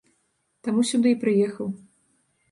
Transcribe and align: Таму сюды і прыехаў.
Таму 0.67 0.85
сюды 0.91 1.11
і 1.15 1.17
прыехаў. 1.25 1.67